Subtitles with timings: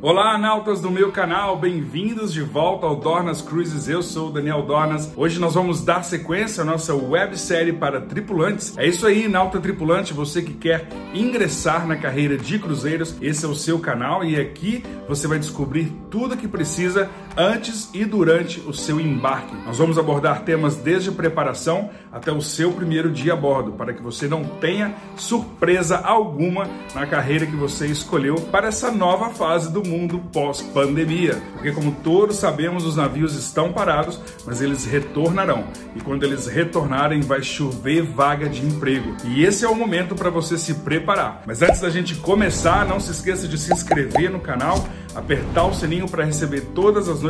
[0.00, 3.88] Olá, nautas do meu canal, bem-vindos de volta ao Dornas Cruises.
[3.88, 5.12] Eu sou o Daniel Dornas.
[5.16, 8.78] Hoje nós vamos dar sequência à nossa websérie para tripulantes.
[8.78, 13.48] É isso aí, nauta tripulante, você que quer ingressar na carreira de cruzeiros, esse é
[13.48, 18.58] o seu canal e aqui você vai descobrir tudo o que precisa antes e durante
[18.60, 19.54] o seu embarque.
[19.64, 24.02] Nós vamos abordar temas desde preparação até o seu primeiro dia a bordo, para que
[24.02, 29.86] você não tenha surpresa alguma na carreira que você escolheu para essa nova fase do
[29.86, 31.40] mundo pós-pandemia.
[31.52, 35.64] Porque, como todos sabemos, os navios estão parados, mas eles retornarão.
[35.94, 39.14] E quando eles retornarem, vai chover vaga de emprego.
[39.24, 41.42] E esse é o momento para você se preparar.
[41.46, 44.84] Mas antes da gente começar, não se esqueça de se inscrever no canal,
[45.14, 47.22] apertar o sininho para receber todas as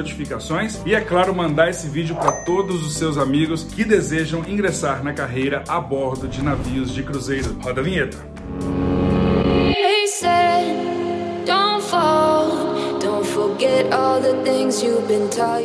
[0.87, 5.13] e, é claro, mandar esse vídeo para todos os seus amigos que desejam ingressar na
[5.13, 7.59] carreira a bordo de navios de cruzeiro.
[7.63, 8.19] Roda a vinheta.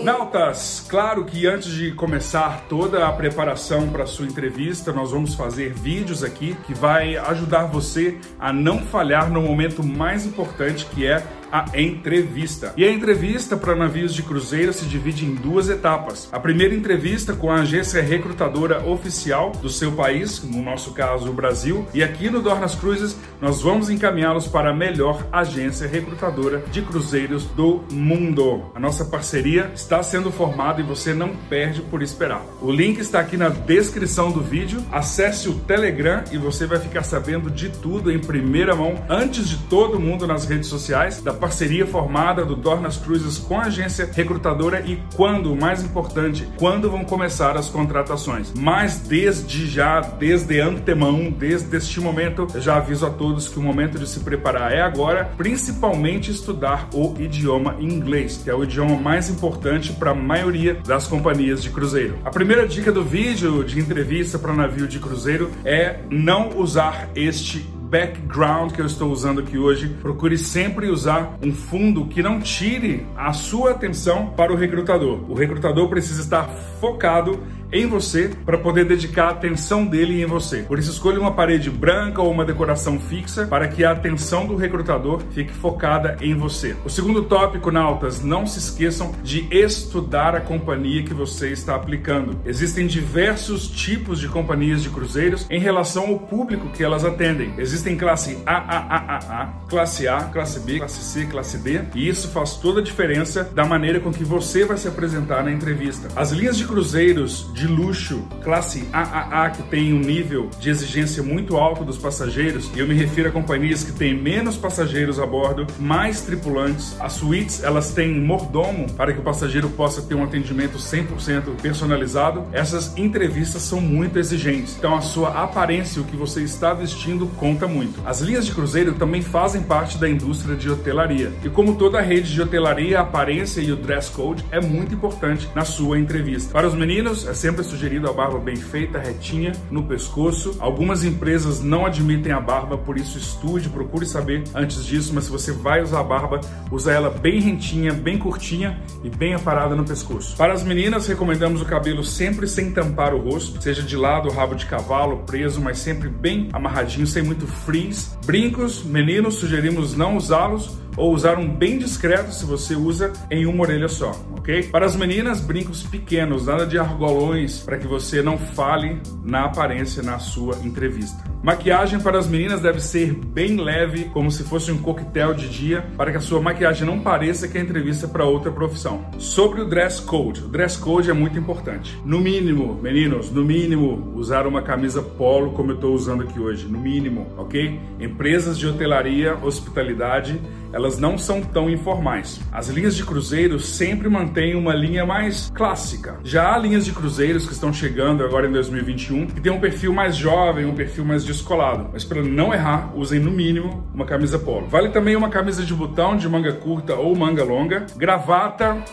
[0.03, 5.73] Nautas, claro que antes de começar toda a preparação para sua entrevista, nós vamos fazer
[5.73, 11.23] vídeos aqui que vai ajudar você a não falhar no momento mais importante que é
[11.53, 12.73] a entrevista.
[12.75, 16.27] E a entrevista para navios de cruzeiro se divide em duas etapas.
[16.31, 21.33] A primeira entrevista com a agência recrutadora oficial do seu país, no nosso caso o
[21.33, 26.81] Brasil, e aqui no Dornas Cruises nós vamos encaminhá-los para a melhor agência recrutadora de
[26.81, 28.71] cruzeiros do mundo.
[28.73, 32.43] A nossa parceria está sendo formada e você não perde por esperar.
[32.63, 34.83] O link está aqui na descrição do vídeo.
[34.91, 39.57] Acesse o Telegram e você vai ficar sabendo de tudo em primeira mão antes de
[39.69, 44.79] todo mundo nas redes sociais da parceria formada do Dornas Cruises com a agência recrutadora
[44.79, 48.53] e quando, mais importante, quando vão começar as contratações.
[48.55, 53.99] Mas desde já, desde antemão, desde este momento, já aviso a todos que o momento
[53.99, 59.29] de se preparar é agora, principalmente estudar o idioma inglês, que é o idioma mais
[59.29, 62.19] importante para a maioria das companhias de cruzeiro.
[62.23, 67.72] A primeira dica do vídeo de entrevista para navio de cruzeiro é não usar este
[67.93, 73.05] background que eu estou usando aqui hoje, procure sempre usar um fundo que não tire
[73.15, 75.19] a sua atenção para o recrutador.
[75.29, 76.47] O recrutador precisa estar
[76.81, 77.39] focado
[77.73, 80.59] em você para poder dedicar a atenção dele em você.
[80.61, 84.55] Por isso, escolha uma parede branca ou uma decoração fixa para que a atenção do
[84.55, 86.75] recrutador fique focada em você.
[86.85, 92.39] O segundo tópico, Nautas, não se esqueçam de estudar a companhia que você está aplicando.
[92.45, 97.53] Existem diversos tipos de companhias de cruzeiros em relação ao público que elas atendem.
[97.57, 102.79] Existem classe A, classe A, classe B, classe C, classe D, e isso faz toda
[102.79, 106.07] a diferença da maneira com que você vai se apresentar na entrevista.
[106.15, 111.23] As linhas de cruzeiros de de luxo, classe AAA, que tem um nível de exigência
[111.23, 115.25] muito alto dos passageiros, e eu me refiro a companhias que têm menos passageiros a
[115.25, 116.99] bordo, mais tripulantes.
[116.99, 122.43] As suítes, elas têm mordomo para que o passageiro possa ter um atendimento 100% personalizado.
[122.51, 124.75] Essas entrevistas são muito exigentes.
[124.77, 128.01] Então a sua aparência, o que você está vestindo conta muito.
[128.05, 131.31] As linhas de cruzeiro também fazem parte da indústria de hotelaria.
[131.45, 135.47] E como toda rede de hotelaria, a aparência e o dress code é muito importante
[135.55, 136.51] na sua entrevista.
[136.51, 140.55] Para os meninos, é sempre sempre é sugerido a barba bem feita, retinha, no pescoço.
[140.59, 145.31] Algumas empresas não admitem a barba, por isso estude, procure saber antes disso, mas se
[145.31, 146.41] você vai usar a barba,
[146.71, 150.35] usa ela bem rentinha, bem curtinha e bem aparada no pescoço.
[150.35, 154.55] Para as meninas, recomendamos o cabelo sempre sem tampar o rosto, seja de lado, rabo
[154.55, 158.17] de cavalo, preso, mas sempre bem amarradinho, sem muito frizz.
[158.25, 163.63] Brincos, meninos, sugerimos não usá-los ou usar um bem discreto se você usa em uma
[163.63, 164.63] orelha só, ok?
[164.63, 170.03] Para as meninas, brincos pequenos, nada de argolões para que você não fale na aparência
[170.03, 171.23] na sua entrevista.
[171.43, 175.85] Maquiagem para as meninas deve ser bem leve, como se fosse um coquetel de dia,
[175.97, 179.05] para que a sua maquiagem não pareça que é entrevista para outra profissão.
[179.17, 181.99] Sobre o dress code, o dress code é muito importante.
[182.05, 186.65] No mínimo, meninos, no mínimo, usar uma camisa polo como eu estou usando aqui hoje,
[186.65, 187.77] no mínimo, ok?
[187.99, 190.39] Empresas de hotelaria, hospitalidade,
[190.73, 192.41] elas não são tão informais.
[192.51, 196.17] As linhas de cruzeiros sempre mantêm uma linha mais clássica.
[196.23, 199.93] Já há linhas de cruzeiros que estão chegando agora em 2021 que tem um perfil
[199.93, 201.89] mais jovem, um perfil mais descolado.
[201.93, 204.67] Mas para não errar, usem no mínimo uma camisa polo.
[204.67, 208.83] Vale também uma camisa de botão de manga curta ou manga longa, gravata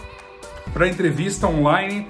[0.72, 2.06] para entrevista online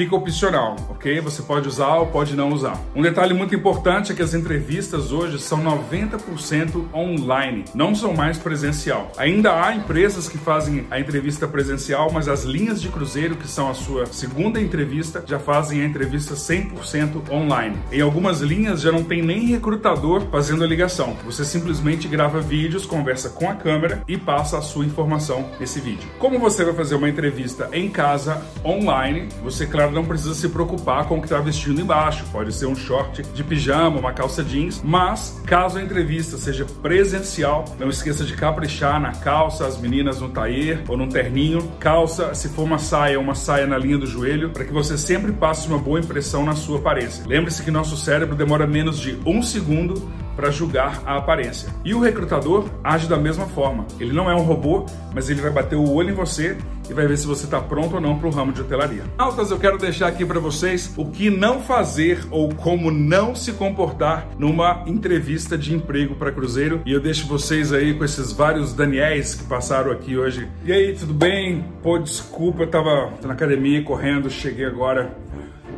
[0.00, 1.20] fica opcional, ok?
[1.20, 2.80] Você pode usar ou pode não usar.
[2.94, 8.38] Um detalhe muito importante é que as entrevistas hoje são 90% online, não são mais
[8.38, 9.12] presencial.
[9.18, 13.68] Ainda há empresas que fazem a entrevista presencial, mas as linhas de cruzeiro, que são
[13.68, 17.76] a sua segunda entrevista, já fazem a entrevista 100% online.
[17.92, 21.14] Em algumas linhas já não tem nem recrutador fazendo a ligação.
[21.26, 26.08] Você simplesmente grava vídeos, conversa com a câmera e passa a sua informação nesse vídeo.
[26.18, 31.06] Como você vai fazer uma entrevista em casa, online, você, claro, não precisa se preocupar
[31.06, 32.24] com o que está vestindo embaixo.
[32.32, 37.64] Pode ser um short de pijama, uma calça jeans, mas caso a entrevista seja presencial,
[37.78, 41.70] não esqueça de caprichar na calça, as meninas no taier ou no terninho.
[41.78, 45.32] Calça, se for uma saia, uma saia na linha do joelho, para que você sempre
[45.32, 47.24] passe uma boa impressão na sua aparência.
[47.26, 50.10] Lembre-se que nosso cérebro demora menos de um segundo
[50.40, 51.68] para julgar a aparência.
[51.84, 53.86] E o recrutador age da mesma forma.
[54.00, 56.56] Ele não é um robô, mas ele vai bater o olho em você
[56.88, 59.04] e vai ver se você está pronto ou não para o ramo de hotelaria.
[59.18, 63.52] Altas, eu quero deixar aqui para vocês o que não fazer ou como não se
[63.52, 66.80] comportar numa entrevista de emprego para cruzeiro.
[66.86, 70.48] E eu deixo vocês aí com esses vários Daniels que passaram aqui hoje.
[70.64, 71.66] E aí, tudo bem?
[71.82, 75.14] Pô, desculpa, eu tava na academia correndo, cheguei agora.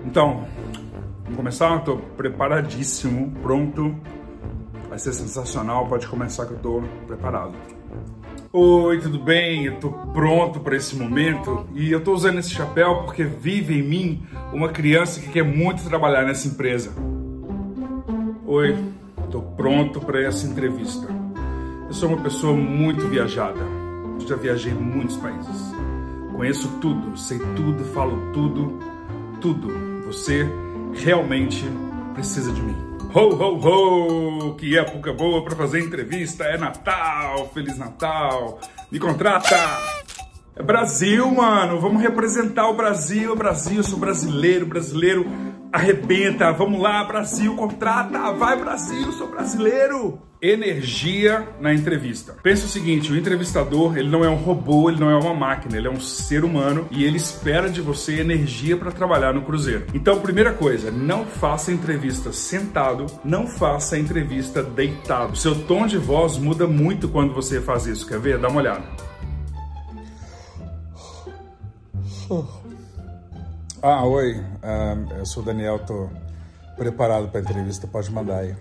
[0.07, 0.47] Então,
[1.25, 1.79] vamos começar?
[1.79, 4.01] Estou preparadíssimo, pronto
[4.93, 7.55] Vai ser sensacional, pode começar que eu tô preparado.
[8.53, 9.65] Oi, tudo bem?
[9.65, 13.83] Eu tô pronto para esse momento e eu tô usando esse chapéu porque vive em
[13.83, 14.23] mim
[14.53, 16.93] uma criança que quer muito trabalhar nessa empresa.
[18.47, 18.77] Oi,
[19.31, 21.09] tô pronto para essa entrevista.
[21.87, 23.61] Eu sou uma pessoa muito viajada.
[24.29, 25.75] Já viajei em muitos países.
[26.37, 28.79] Conheço tudo, sei tudo, falo tudo,
[29.41, 29.69] tudo.
[30.05, 30.47] Você
[30.93, 31.65] realmente
[32.13, 32.92] precisa de mim.
[33.15, 34.55] Ho, ho, ho!
[34.55, 36.45] Que época boa para fazer entrevista!
[36.45, 37.51] É Natal!
[37.53, 38.59] Feliz Natal!
[38.91, 39.55] Me contrata!
[40.57, 41.79] É Brasil, mano!
[41.79, 43.37] Vamos representar o Brasil!
[43.37, 45.27] Brasil, eu sou brasileiro, brasileiro
[45.73, 46.53] arrebenta!
[46.53, 48.33] Vamos lá, Brasil, contrata!
[48.33, 50.21] Vai, Brasil, sou brasileiro!
[50.43, 52.35] energia na entrevista.
[52.43, 55.77] Pensa o seguinte, o entrevistador, ele não é um robô, ele não é uma máquina,
[55.77, 59.87] ele é um ser humano e ele espera de você energia para trabalhar no cruzeiro.
[59.95, 65.37] Então, primeira coisa, não faça entrevista sentado, não faça entrevista deitado.
[65.37, 68.05] Seu tom de voz muda muito quando você faz isso.
[68.05, 68.39] Quer ver?
[68.39, 68.83] Dá uma olhada.
[73.85, 74.39] Ah, oi.
[74.39, 76.09] Uh, eu sou o Daniel, tô
[76.77, 77.85] preparado para a entrevista.
[77.89, 78.55] Pode mandar aí.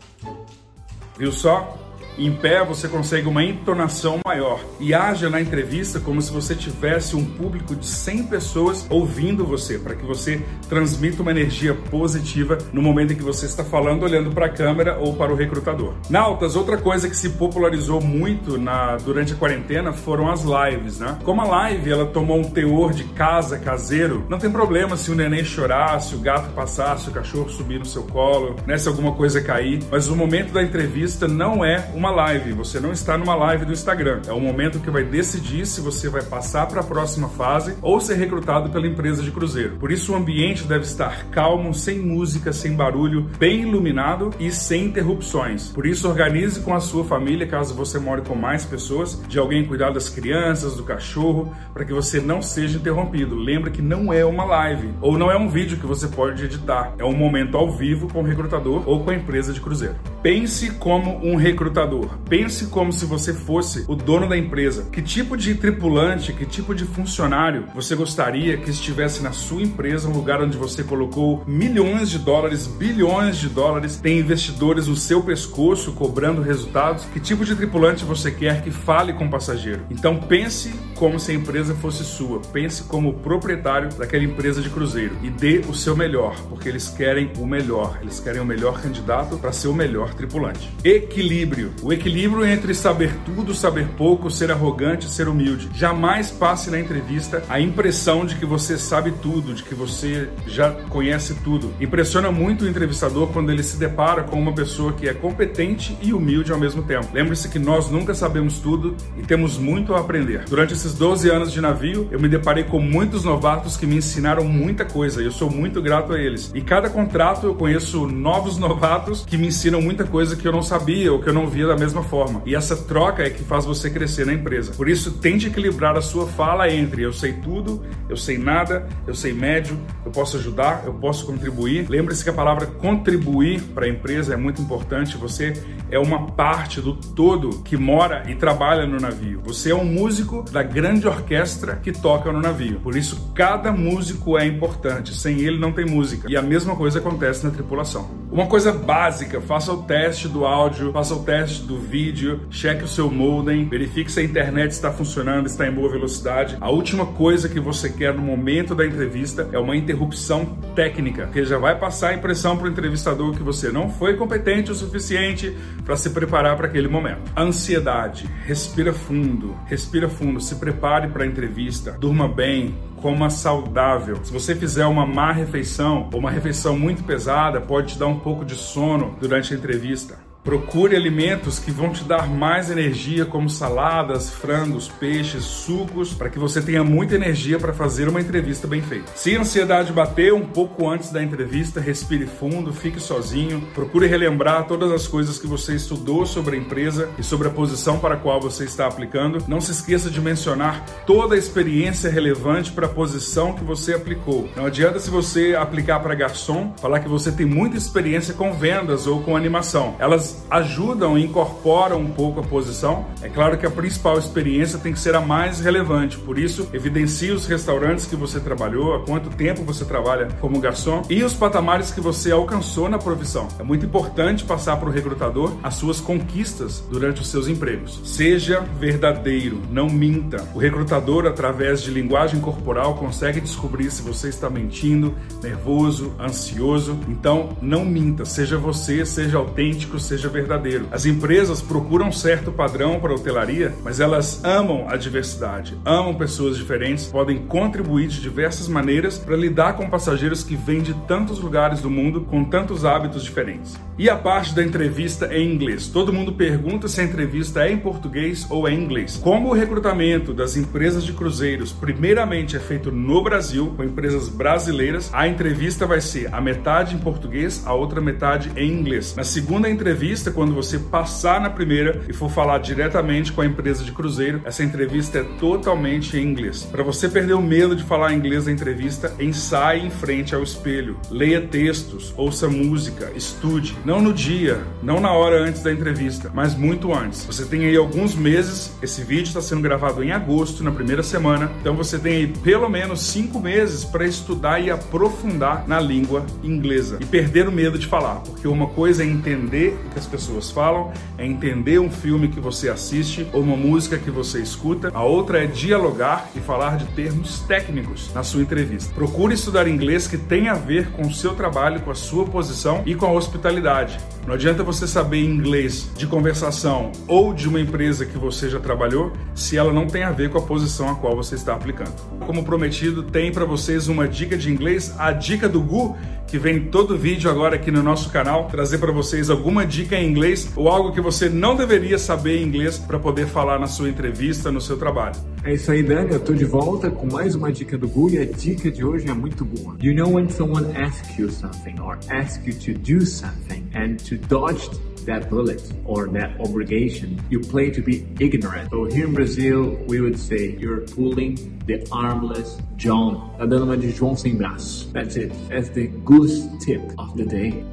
[1.15, 1.77] Viu só?
[2.17, 7.15] Em pé você consegue uma entonação maior e haja na entrevista como se você tivesse
[7.15, 12.81] um público de 100 pessoas ouvindo você, para que você transmita uma energia positiva no
[12.81, 15.93] momento em que você está falando, olhando para a câmera ou para o recrutador.
[16.09, 21.17] Nautas, outra coisa que se popularizou muito na, durante a quarentena foram as lives, né?
[21.23, 25.15] Como a live ela tomou um teor de casa caseiro, não tem problema se o
[25.15, 28.77] neném chorar, se o gato passar, se o cachorro subir no seu colo, né?
[28.77, 32.91] Se alguma coisa cair, mas o momento da entrevista não é uma live, você não
[32.91, 34.21] está numa live do Instagram.
[34.27, 38.01] É o momento que vai decidir se você vai passar para a próxima fase ou
[38.01, 39.75] ser recrutado pela empresa de cruzeiro.
[39.75, 44.85] Por isso o ambiente deve estar calmo, sem música, sem barulho, bem iluminado e sem
[44.85, 45.69] interrupções.
[45.69, 49.67] Por isso organize com a sua família, caso você more com mais pessoas, de alguém
[49.67, 53.35] cuidar das crianças, do cachorro, para que você não seja interrompido.
[53.35, 56.95] Lembra que não é uma live ou não é um vídeo que você pode editar.
[56.97, 59.97] É um momento ao vivo com o recrutador ou com a empresa de cruzeiro.
[60.21, 64.87] Pense como um recrutador Pense como se você fosse o dono da empresa.
[64.91, 70.07] Que tipo de tripulante, que tipo de funcionário você gostaria que estivesse na sua empresa,
[70.07, 75.21] um lugar onde você colocou milhões de dólares, bilhões de dólares, tem investidores no seu
[75.21, 77.03] pescoço cobrando resultados?
[77.05, 79.81] Que tipo de tripulante você quer que fale com o passageiro?
[79.89, 82.39] Então pense como se a empresa fosse sua.
[82.53, 87.29] Pense como proprietário daquela empresa de cruzeiro e dê o seu melhor, porque eles querem
[87.39, 87.99] o melhor.
[88.01, 90.69] Eles querem o melhor candidato para ser o melhor tripulante.
[90.83, 91.71] Equilíbrio.
[91.81, 95.69] O equilíbrio entre saber tudo, saber pouco, ser arrogante ser humilde.
[95.73, 100.71] Jamais passe na entrevista a impressão de que você sabe tudo, de que você já
[100.71, 101.73] conhece tudo.
[101.79, 106.13] Impressiona muito o entrevistador quando ele se depara com uma pessoa que é competente e
[106.13, 107.07] humilde ao mesmo tempo.
[107.13, 110.45] Lembre-se que nós nunca sabemos tudo e temos muito a aprender.
[110.49, 114.43] Durante esses 12 anos de navio, eu me deparei com muitos novatos que me ensinaram
[114.43, 116.51] muita coisa e eu sou muito grato a eles.
[116.53, 120.61] E cada contrato eu conheço novos novatos que me ensinam muita coisa que eu não
[120.61, 122.41] sabia ou que eu não via da mesma forma.
[122.45, 124.73] E essa troca é que faz você crescer na empresa.
[124.73, 129.15] Por isso, tente equilibrar a sua fala entre eu sei tudo, eu sei nada, eu
[129.15, 131.87] sei médio, eu posso ajudar, eu posso contribuir.
[131.89, 135.17] Lembre-se que a palavra contribuir para a empresa é muito importante.
[135.17, 135.53] Você
[135.89, 139.41] é uma parte do todo que mora e trabalha no navio.
[139.43, 142.79] Você é um músico da grande orquestra que toca no navio.
[142.79, 145.13] Por isso, cada músico é importante.
[145.13, 146.27] Sem ele não tem música.
[146.29, 148.09] E a mesma coisa acontece na tripulação.
[148.31, 152.87] Uma coisa básica, faça o teste do áudio, faça o teste do vídeo, cheque o
[152.87, 156.55] seu modem, verifique se a internet está funcionando, está em boa velocidade.
[156.61, 161.43] A última coisa que você quer no momento da entrevista é uma interrupção técnica, que
[161.43, 165.53] já vai passar a impressão para o entrevistador que você não foi competente o suficiente
[165.83, 167.29] para se preparar para aquele momento.
[167.35, 174.23] Ansiedade, respira fundo, respira fundo, se prepare para a entrevista, durma bem, coma saudável.
[174.23, 178.19] Se você fizer uma má refeição ou uma refeição muito pesada, pode te dar um
[178.19, 180.19] pouco de sono durante a entrevista.
[180.43, 186.39] Procure alimentos que vão te dar mais energia, como saladas, frangos, peixes, sucos, para que
[186.39, 189.11] você tenha muita energia para fazer uma entrevista bem feita.
[189.15, 194.65] Se a ansiedade bater um pouco antes da entrevista, respire fundo, fique sozinho, procure relembrar
[194.65, 198.17] todas as coisas que você estudou sobre a empresa e sobre a posição para a
[198.17, 199.45] qual você está aplicando.
[199.47, 204.49] Não se esqueça de mencionar toda a experiência relevante para a posição que você aplicou.
[204.55, 209.05] Não adianta se você aplicar para garçom, falar que você tem muita experiência com vendas
[209.05, 209.95] ou com animação.
[209.99, 213.05] Elas ajudam e incorporam um pouco a posição.
[213.21, 217.31] É claro que a principal experiência tem que ser a mais relevante, por isso, evidencie
[217.31, 221.91] os restaurantes que você trabalhou, há quanto tempo você trabalha como garçom e os patamares
[221.91, 223.47] que você alcançou na profissão.
[223.59, 227.99] É muito importante passar para o recrutador as suas conquistas durante os seus empregos.
[228.03, 230.47] Seja verdadeiro, não minta.
[230.53, 236.97] O recrutador, através de linguagem corporal, consegue descobrir se você está mentindo, nervoso, ansioso.
[237.07, 238.25] Então, não minta.
[238.25, 240.87] Seja você, seja autêntico, seja seja verdadeiro.
[240.91, 246.57] As empresas procuram certo padrão para a hotelaria, mas elas amam a diversidade, amam pessoas
[246.57, 251.81] diferentes, podem contribuir de diversas maneiras para lidar com passageiros que vêm de tantos lugares
[251.81, 253.79] do mundo com tantos hábitos diferentes.
[253.97, 255.87] E a parte da entrevista é em inglês.
[255.87, 259.19] Todo mundo pergunta se a entrevista é em português ou é em inglês.
[259.21, 265.09] Como o recrutamento das empresas de cruzeiros primeiramente é feito no Brasil, com empresas brasileiras,
[265.13, 269.15] a entrevista vai ser a metade em português, a outra metade em inglês.
[269.15, 273.45] Na segunda entrevista, entrevista, quando você passar na primeira e for falar diretamente com a
[273.45, 276.63] empresa de cruzeiro, essa entrevista é totalmente em inglês.
[276.69, 280.97] Para você perder o medo de falar inglês na entrevista, ensaie em frente ao espelho,
[281.09, 283.73] leia textos, ouça música, estude.
[283.85, 287.25] Não no dia, não na hora antes da entrevista, mas muito antes.
[287.25, 291.49] Você tem aí alguns meses, esse vídeo está sendo gravado em agosto, na primeira semana,
[291.61, 296.97] então você tem aí pelo menos cinco meses para estudar e aprofundar na língua inglesa
[296.99, 300.49] e perder o medo de falar, porque uma coisa é entender o que as pessoas
[300.49, 304.91] falam, é entender um filme que você assiste ou uma música que você escuta.
[304.93, 308.93] A outra é dialogar e falar de termos técnicos na sua entrevista.
[308.93, 312.81] Procure estudar inglês que tem a ver com o seu trabalho, com a sua posição
[312.85, 313.99] e com a hospitalidade.
[314.25, 319.13] Não adianta você saber inglês de conversação ou de uma empresa que você já trabalhou
[319.35, 321.93] se ela não tem a ver com a posição a qual você está aplicando.
[322.25, 325.95] Como prometido, tem para vocês uma dica de inglês, a dica do Gu,
[326.31, 330.09] que vem todo vídeo agora aqui no nosso canal, trazer para vocês alguma dica em
[330.09, 333.89] inglês ou algo que você não deveria saber em inglês para poder falar na sua
[333.89, 335.17] entrevista, no seu trabalho.
[335.43, 336.13] É isso aí, Dani.
[336.13, 339.09] Eu tô de volta com mais uma dica do Gu e a dica de hoje
[339.09, 339.75] é muito boa.
[339.81, 344.15] You know when someone asks you something or asks you to do something and to
[344.15, 344.69] dodge
[345.05, 348.69] that bullet or that obligation, you play to be ignorant.
[348.69, 353.33] So here in Brazil, we would say you're pulling the armless John.
[353.37, 354.91] Tá dando uma de João sem braço.
[354.93, 355.31] That's it.
[355.49, 357.63] That's the goose tip of the day.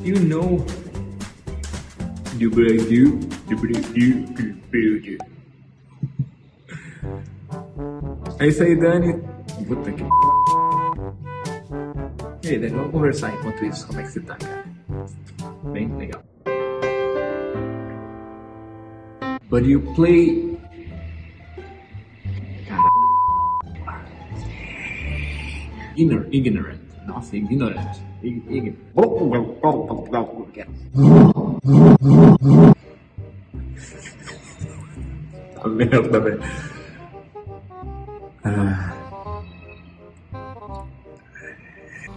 [0.00, 0.64] You know
[2.38, 3.18] do Brasil,
[3.48, 5.18] do Brasil, do Brasil.
[8.40, 9.14] É isso aí, Dani.
[9.66, 10.04] Puta que
[12.48, 13.86] e aí, Dani, vamos conversar enquanto isso.
[13.86, 14.64] Como é que você tá, cara?
[15.72, 16.22] Bem legal.
[19.50, 20.58] But you play.
[22.66, 22.88] Caralho.
[25.96, 26.28] Ignorant.
[26.32, 26.80] ignorant.
[27.06, 27.98] Nossa, ignorant.
[28.22, 28.76] ignorant.
[35.54, 36.40] Tá merda, velho.
[38.44, 39.07] Ah.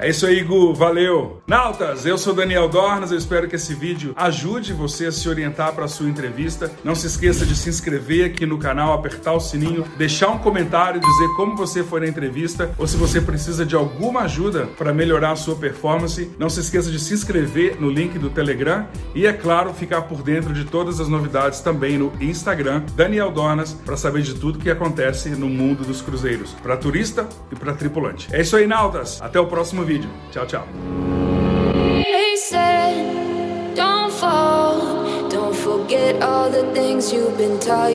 [0.01, 0.73] É isso aí, Gu.
[0.73, 1.43] Valeu.
[1.45, 3.11] Nautas, eu sou Daniel Dornas.
[3.11, 6.71] Eu espero que esse vídeo ajude você a se orientar para a sua entrevista.
[6.83, 10.99] Não se esqueça de se inscrever aqui no canal, apertar o sininho, deixar um comentário,
[10.99, 15.33] dizer como você foi na entrevista ou se você precisa de alguma ajuda para melhorar
[15.33, 16.31] a sua performance.
[16.39, 20.23] Não se esqueça de se inscrever no link do Telegram e, é claro, ficar por
[20.23, 24.71] dentro de todas as novidades também no Instagram, Daniel Dornas, para saber de tudo que
[24.71, 28.27] acontece no mundo dos cruzeiros, para turista e para tripulante.
[28.31, 29.21] É isso aí, Nautas.
[29.21, 29.90] Até o próximo vídeo.
[30.31, 30.65] Tchau, tchau.